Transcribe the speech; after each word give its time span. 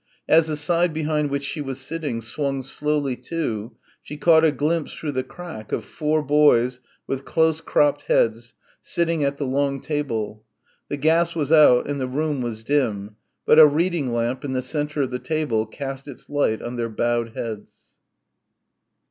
As 0.27 0.47
the 0.47 0.57
side 0.57 0.93
behind 0.93 1.29
which 1.29 1.43
she 1.43 1.61
was 1.61 1.79
sitting 1.79 2.21
swung 2.21 2.63
slowly 2.63 3.15
to, 3.17 3.73
she 4.01 4.17
caught 4.17 4.43
a 4.43 4.51
glimpse, 4.51 4.95
through 4.95 5.11
the 5.11 5.21
crack, 5.23 5.71
of 5.71 5.85
four 5.85 6.23
boys 6.23 6.79
with 7.05 7.23
close 7.23 7.61
cropped 7.61 8.05
heads, 8.05 8.55
sitting 8.81 9.23
at 9.23 9.37
the 9.37 9.45
long 9.45 9.79
table. 9.79 10.43
The 10.89 10.97
gas 10.97 11.35
was 11.35 11.51
out 11.51 11.87
and 11.87 12.01
the 12.01 12.07
room 12.07 12.41
was 12.41 12.63
dim, 12.63 13.15
but 13.45 13.59
a 13.59 13.67
reading 13.67 14.11
lamp 14.11 14.43
in 14.43 14.53
the 14.53 14.63
centre 14.63 15.03
of 15.03 15.11
the 15.11 15.19
table 15.19 15.67
cast 15.67 16.07
its 16.07 16.29
light 16.31 16.63
on 16.63 16.77
their 16.77 16.89
bowed 16.89 17.35
heads. 17.35 17.71